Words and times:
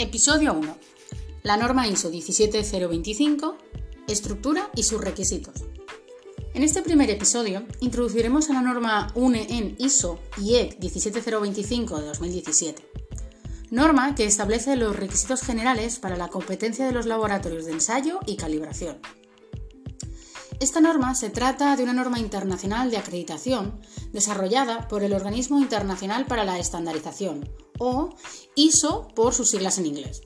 Episodio 0.00 0.54
1. 0.54 0.78
La 1.42 1.58
norma 1.58 1.86
ISO 1.86 2.08
17025, 2.08 3.58
estructura 4.08 4.70
y 4.74 4.84
sus 4.84 4.98
requisitos. 4.98 5.64
En 6.54 6.62
este 6.62 6.80
primer 6.80 7.10
episodio 7.10 7.66
introduciremos 7.80 8.48
a 8.48 8.54
la 8.54 8.62
norma 8.62 9.12
UNE 9.14 9.46
en 9.50 9.76
ISO 9.76 10.18
IEC 10.38 10.80
17025 10.80 12.00
de 12.00 12.06
2017, 12.06 12.82
norma 13.72 14.14
que 14.14 14.24
establece 14.24 14.74
los 14.76 14.96
requisitos 14.96 15.42
generales 15.42 15.98
para 15.98 16.16
la 16.16 16.28
competencia 16.28 16.86
de 16.86 16.92
los 16.92 17.04
laboratorios 17.04 17.66
de 17.66 17.72
ensayo 17.72 18.20
y 18.24 18.36
calibración. 18.36 19.00
Esta 20.60 20.80
norma 20.80 21.14
se 21.14 21.28
trata 21.28 21.76
de 21.76 21.82
una 21.82 21.92
norma 21.92 22.18
internacional 22.18 22.90
de 22.90 22.96
acreditación 22.96 23.78
desarrollada 24.12 24.88
por 24.88 25.04
el 25.04 25.12
Organismo 25.12 25.58
Internacional 25.58 26.24
para 26.24 26.46
la 26.46 26.58
Estandarización, 26.58 27.46
o 27.80 28.14
ISO 28.54 29.08
por 29.08 29.34
sus 29.34 29.50
siglas 29.50 29.78
en 29.78 29.86
inglés. 29.86 30.22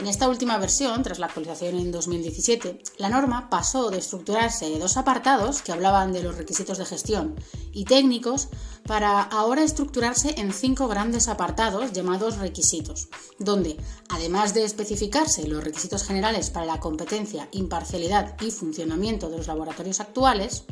En 0.00 0.06
esta 0.06 0.30
última 0.30 0.56
versión, 0.56 1.02
tras 1.02 1.18
la 1.18 1.26
actualización 1.26 1.76
en 1.76 1.92
2017, 1.92 2.82
la 2.96 3.10
norma 3.10 3.50
pasó 3.50 3.90
de 3.90 3.98
estructurarse 3.98 4.78
dos 4.78 4.96
apartados 4.96 5.60
que 5.60 5.72
hablaban 5.72 6.14
de 6.14 6.22
los 6.22 6.38
requisitos 6.38 6.78
de 6.78 6.86
gestión 6.86 7.34
y 7.72 7.84
técnicos 7.84 8.48
para 8.86 9.20
ahora 9.20 9.62
estructurarse 9.62 10.36
en 10.38 10.54
cinco 10.54 10.88
grandes 10.88 11.28
apartados 11.28 11.92
llamados 11.92 12.38
requisitos, 12.38 13.08
donde, 13.38 13.76
además 14.08 14.54
de 14.54 14.64
especificarse 14.64 15.46
los 15.46 15.62
requisitos 15.62 16.04
generales 16.04 16.48
para 16.48 16.64
la 16.64 16.80
competencia, 16.80 17.50
imparcialidad 17.52 18.40
y 18.40 18.52
funcionamiento 18.52 19.28
de 19.28 19.36
los 19.36 19.48
laboratorios 19.48 20.00
actuales, 20.00 20.64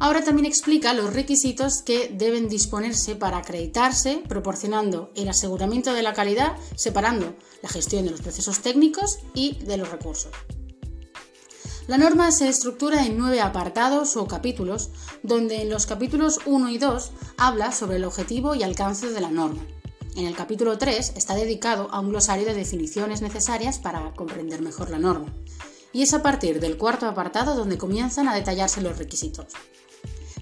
Ahora 0.00 0.24
también 0.24 0.46
explica 0.46 0.94
los 0.94 1.12
requisitos 1.12 1.82
que 1.82 2.08
deben 2.08 2.48
disponerse 2.48 3.16
para 3.16 3.36
acreditarse, 3.36 4.22
proporcionando 4.26 5.12
el 5.14 5.28
aseguramiento 5.28 5.92
de 5.92 6.02
la 6.02 6.14
calidad, 6.14 6.56
separando 6.74 7.36
la 7.62 7.68
gestión 7.68 8.06
de 8.06 8.10
los 8.12 8.22
procesos 8.22 8.60
técnicos 8.60 9.18
y 9.34 9.62
de 9.62 9.76
los 9.76 9.90
recursos. 9.90 10.32
La 11.86 11.98
norma 11.98 12.32
se 12.32 12.48
estructura 12.48 13.04
en 13.04 13.18
nueve 13.18 13.42
apartados 13.42 14.16
o 14.16 14.26
capítulos, 14.26 14.88
donde 15.22 15.60
en 15.60 15.68
los 15.68 15.84
capítulos 15.84 16.38
1 16.46 16.70
y 16.70 16.78
2 16.78 17.10
habla 17.36 17.70
sobre 17.70 17.96
el 17.96 18.04
objetivo 18.04 18.54
y 18.54 18.62
alcance 18.62 19.10
de 19.10 19.20
la 19.20 19.30
norma. 19.30 19.66
En 20.16 20.24
el 20.24 20.34
capítulo 20.34 20.78
3 20.78 21.12
está 21.14 21.34
dedicado 21.34 21.90
a 21.90 22.00
un 22.00 22.08
glosario 22.08 22.46
de 22.46 22.54
definiciones 22.54 23.20
necesarias 23.20 23.78
para 23.78 24.14
comprender 24.14 24.62
mejor 24.62 24.88
la 24.88 24.98
norma. 24.98 25.30
Y 25.92 26.02
es 26.02 26.14
a 26.14 26.22
partir 26.22 26.58
del 26.58 26.78
cuarto 26.78 27.06
apartado 27.06 27.54
donde 27.54 27.76
comienzan 27.76 28.28
a 28.28 28.34
detallarse 28.34 28.80
los 28.80 28.96
requisitos. 28.96 29.48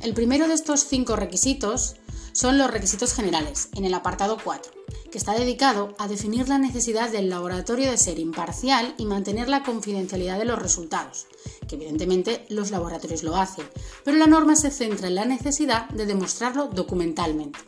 El 0.00 0.14
primero 0.14 0.46
de 0.46 0.54
estos 0.54 0.84
cinco 0.84 1.16
requisitos 1.16 1.96
son 2.32 2.56
los 2.56 2.70
requisitos 2.70 3.14
generales, 3.14 3.68
en 3.74 3.84
el 3.84 3.94
apartado 3.94 4.36
4, 4.42 4.70
que 5.10 5.18
está 5.18 5.32
dedicado 5.32 5.94
a 5.98 6.06
definir 6.06 6.48
la 6.48 6.58
necesidad 6.58 7.10
del 7.10 7.28
laboratorio 7.28 7.90
de 7.90 7.98
ser 7.98 8.20
imparcial 8.20 8.94
y 8.96 9.06
mantener 9.06 9.48
la 9.48 9.64
confidencialidad 9.64 10.38
de 10.38 10.44
los 10.44 10.62
resultados, 10.62 11.26
que 11.66 11.74
evidentemente 11.74 12.46
los 12.48 12.70
laboratorios 12.70 13.24
lo 13.24 13.34
hacen, 13.34 13.68
pero 14.04 14.16
la 14.16 14.28
norma 14.28 14.54
se 14.54 14.70
centra 14.70 15.08
en 15.08 15.16
la 15.16 15.24
necesidad 15.24 15.88
de 15.88 16.06
demostrarlo 16.06 16.68
documentalmente. 16.68 17.58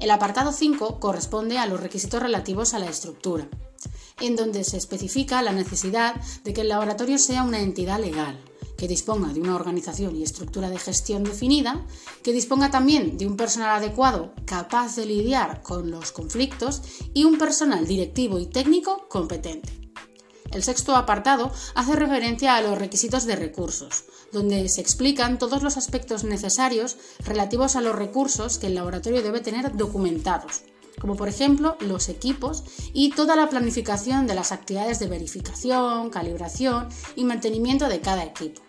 El 0.00 0.10
apartado 0.12 0.52
5 0.52 1.00
corresponde 1.00 1.58
a 1.58 1.66
los 1.66 1.80
requisitos 1.80 2.22
relativos 2.22 2.72
a 2.72 2.78
la 2.78 2.88
estructura, 2.88 3.46
en 4.20 4.36
donde 4.36 4.64
se 4.64 4.78
especifica 4.78 5.42
la 5.42 5.52
necesidad 5.52 6.14
de 6.44 6.54
que 6.54 6.62
el 6.62 6.70
laboratorio 6.70 7.18
sea 7.18 7.42
una 7.42 7.60
entidad 7.60 8.00
legal, 8.00 8.42
que 8.76 8.88
disponga 8.88 9.32
de 9.32 9.40
una 9.40 9.54
organización 9.54 10.16
y 10.16 10.22
estructura 10.22 10.70
de 10.70 10.78
gestión 10.78 11.24
definida, 11.24 11.86
que 12.22 12.32
disponga 12.32 12.70
también 12.70 13.16
de 13.16 13.26
un 13.26 13.36
personal 13.36 13.76
adecuado 13.76 14.32
capaz 14.44 14.96
de 14.96 15.06
lidiar 15.06 15.62
con 15.62 15.90
los 15.90 16.12
conflictos 16.12 16.82
y 17.14 17.24
un 17.24 17.38
personal 17.38 17.86
directivo 17.86 18.38
y 18.38 18.46
técnico 18.46 19.06
competente. 19.08 19.86
El 20.52 20.62
sexto 20.62 20.94
apartado 20.94 21.50
hace 21.74 21.96
referencia 21.96 22.56
a 22.56 22.62
los 22.62 22.78
requisitos 22.78 23.24
de 23.26 23.36
recursos, 23.36 24.04
donde 24.32 24.68
se 24.68 24.80
explican 24.80 25.38
todos 25.38 25.62
los 25.62 25.76
aspectos 25.76 26.24
necesarios 26.24 26.96
relativos 27.24 27.76
a 27.76 27.80
los 27.80 27.96
recursos 27.96 28.58
que 28.58 28.68
el 28.68 28.74
laboratorio 28.74 29.22
debe 29.22 29.40
tener 29.40 29.76
documentados, 29.76 30.62
como 31.00 31.16
por 31.16 31.28
ejemplo 31.28 31.76
los 31.80 32.08
equipos 32.08 32.64
y 32.92 33.10
toda 33.10 33.36
la 33.36 33.48
planificación 33.48 34.26
de 34.26 34.34
las 34.34 34.52
actividades 34.52 34.98
de 34.98 35.08
verificación, 35.08 36.10
calibración 36.10 36.88
y 37.16 37.24
mantenimiento 37.24 37.88
de 37.88 38.00
cada 38.00 38.24
equipo. 38.24 38.65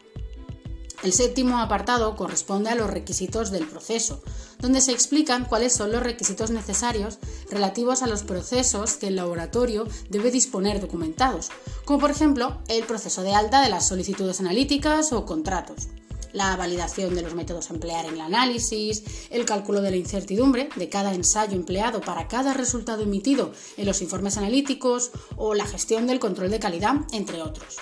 El 1.04 1.14
séptimo 1.14 1.60
apartado 1.60 2.16
corresponde 2.16 2.72
a 2.72 2.76
los 2.76 2.90
requisitos 2.90 3.52
del 3.52 3.68
proceso, 3.68 4.22
donde 4.60 4.82
se 4.82 4.92
explican 4.92 5.46
cuáles 5.46 5.74
son 5.74 5.92
los 5.92 6.02
requisitos 6.02 6.50
necesarios 6.50 7.20
relativos 7.52 8.02
a 8.02 8.08
los 8.08 8.24
procesos 8.24 8.94
que 8.96 9.08
el 9.08 9.16
laboratorio 9.16 9.88
debe 10.10 10.32
disponer 10.32 10.82
documentados, 10.82 11.50
como 11.86 12.00
por 12.00 12.10
ejemplo 12.10 12.58
el 12.68 12.84
proceso 12.84 13.22
de 13.22 13.36
alta 13.36 13.62
de 13.62 13.70
las 13.70 13.88
solicitudes 13.88 14.40
analíticas 14.40 15.14
o 15.14 15.26
contratos, 15.26 15.88
la 16.34 16.56
validación 16.56 17.14
de 17.14 17.22
los 17.22 17.36
métodos 17.36 17.70
a 17.70 17.76
emplear 17.76 18.06
en 18.06 18.16
el 18.16 18.22
análisis, 18.22 19.04
el 19.30 19.46
cálculo 19.46 19.82
de 19.82 19.92
la 19.92 19.98
incertidumbre 19.98 20.70
de 20.76 20.90
cada 20.90 21.14
ensayo 21.14 21.56
empleado 21.56 22.02
para 22.02 22.28
cada 22.28 22.54
resultado 22.54 23.04
emitido 23.04 23.52
en 23.78 23.86
los 23.86 24.02
informes 24.02 24.38
analíticos 24.38 25.12
o 25.36 25.54
la 25.54 25.66
gestión 25.66 26.08
del 26.08 26.20
control 26.20 26.50
de 26.50 26.60
calidad, 26.60 26.96
entre 27.12 27.42
otros. 27.44 27.78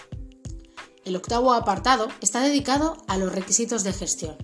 El 1.06 1.16
octavo 1.16 1.54
apartado 1.54 2.08
está 2.20 2.42
dedicado 2.42 2.98
a 3.08 3.20
los 3.20 3.32
requisitos 3.32 3.84
de 3.84 3.94
gestión, 3.94 4.36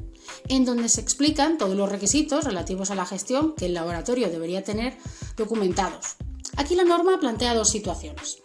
en 0.48 0.64
donde 0.64 0.90
se 0.90 1.02
explican 1.02 1.58
todos 1.58 1.76
los 1.76 1.90
requisitos 1.90 2.46
relativos 2.46 2.92
a 2.92 2.96
la 2.96 3.08
gestión 3.08 3.56
que 3.56 3.66
el 3.66 3.74
laboratorio 3.74 4.30
debería 4.30 4.64
tener 4.64 4.96
documentados. 5.36 6.18
Aquí 6.58 6.76
la 6.76 6.84
norma 6.84 7.20
plantea 7.20 7.56
dos 7.56 7.70
situaciones. 7.70 8.44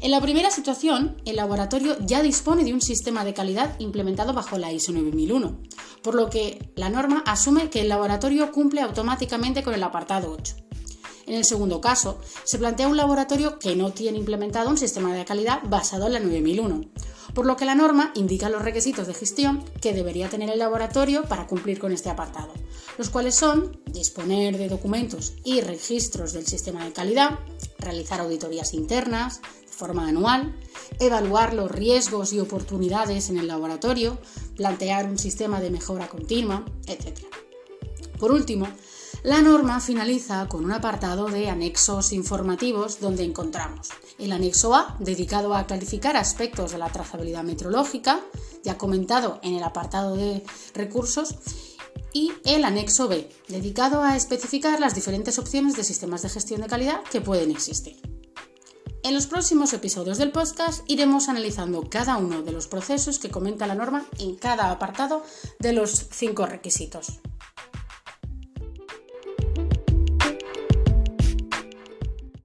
En 0.00 0.10
la 0.10 0.20
primera 0.20 0.50
situación, 0.50 1.16
el 1.24 1.36
laboratorio 1.36 1.96
ya 2.00 2.22
dispone 2.22 2.64
de 2.64 2.74
un 2.74 2.82
sistema 2.82 3.24
de 3.24 3.32
calidad 3.32 3.80
implementado 3.80 4.34
bajo 4.34 4.58
la 4.58 4.70
ISO 4.70 4.92
9001, 4.92 5.62
por 6.02 6.14
lo 6.14 6.28
que 6.28 6.70
la 6.76 6.90
norma 6.90 7.22
asume 7.26 7.70
que 7.70 7.80
el 7.80 7.88
laboratorio 7.88 8.52
cumple 8.52 8.82
automáticamente 8.82 9.62
con 9.62 9.72
el 9.72 9.82
apartado 9.82 10.36
8. 10.38 10.56
En 11.26 11.34
el 11.34 11.46
segundo 11.46 11.80
caso, 11.80 12.18
se 12.44 12.58
plantea 12.58 12.88
un 12.88 12.98
laboratorio 12.98 13.58
que 13.58 13.74
no 13.74 13.92
tiene 13.92 14.18
implementado 14.18 14.68
un 14.68 14.76
sistema 14.76 15.14
de 15.14 15.24
calidad 15.24 15.60
basado 15.64 16.06
en 16.06 16.12
la 16.12 16.20
9001, 16.20 16.82
por 17.34 17.46
lo 17.46 17.56
que 17.56 17.64
la 17.64 17.74
norma 17.74 18.12
indica 18.14 18.48
los 18.48 18.62
requisitos 18.62 19.06
de 19.06 19.14
gestión 19.14 19.64
que 19.80 19.92
debería 19.92 20.28
tener 20.28 20.48
el 20.50 20.58
laboratorio 20.58 21.24
para 21.24 21.46
cumplir 21.46 21.78
con 21.78 21.92
este 21.92 22.08
apartado, 22.10 22.52
los 22.96 23.10
cuales 23.10 23.34
son 23.34 23.80
disponer 23.86 24.56
de 24.56 24.68
documentos 24.68 25.34
y 25.44 25.60
registros 25.60 26.32
del 26.32 26.46
sistema 26.46 26.84
de 26.84 26.92
calidad, 26.92 27.40
realizar 27.78 28.20
auditorías 28.20 28.72
internas 28.72 29.40
de 29.42 29.72
forma 29.72 30.08
anual, 30.08 30.54
evaluar 31.00 31.52
los 31.54 31.70
riesgos 31.70 32.32
y 32.32 32.38
oportunidades 32.38 33.28
en 33.28 33.38
el 33.38 33.48
laboratorio, 33.48 34.18
plantear 34.56 35.08
un 35.08 35.18
sistema 35.18 35.60
de 35.60 35.70
mejora 35.70 36.08
continua, 36.08 36.64
etc. 36.86 37.18
Por 38.18 38.30
último, 38.30 38.68
la 39.24 39.40
norma 39.40 39.80
finaliza 39.80 40.46
con 40.48 40.66
un 40.66 40.72
apartado 40.72 41.28
de 41.28 41.48
anexos 41.48 42.12
informativos 42.12 43.00
donde 43.00 43.24
encontramos 43.24 43.88
el 44.18 44.32
anexo 44.32 44.74
A, 44.74 44.96
dedicado 45.00 45.54
a 45.54 45.66
clarificar 45.66 46.14
aspectos 46.14 46.72
de 46.72 46.78
la 46.78 46.90
trazabilidad 46.90 47.42
metrológica, 47.42 48.20
ya 48.62 48.76
comentado 48.76 49.40
en 49.42 49.54
el 49.54 49.62
apartado 49.62 50.14
de 50.14 50.44
recursos, 50.74 51.36
y 52.12 52.32
el 52.44 52.64
anexo 52.64 53.08
B, 53.08 53.30
dedicado 53.48 54.02
a 54.02 54.14
especificar 54.14 54.78
las 54.78 54.94
diferentes 54.94 55.38
opciones 55.38 55.74
de 55.74 55.84
sistemas 55.84 56.20
de 56.20 56.28
gestión 56.28 56.60
de 56.60 56.68
calidad 56.68 57.02
que 57.10 57.22
pueden 57.22 57.50
existir. 57.50 57.96
En 59.02 59.14
los 59.14 59.26
próximos 59.26 59.72
episodios 59.72 60.18
del 60.18 60.32
podcast 60.32 60.84
iremos 60.86 61.30
analizando 61.30 61.88
cada 61.88 62.18
uno 62.18 62.42
de 62.42 62.52
los 62.52 62.66
procesos 62.66 63.18
que 63.18 63.30
comenta 63.30 63.66
la 63.66 63.74
norma 63.74 64.06
en 64.18 64.36
cada 64.36 64.70
apartado 64.70 65.24
de 65.58 65.72
los 65.72 66.08
cinco 66.10 66.44
requisitos. 66.44 67.20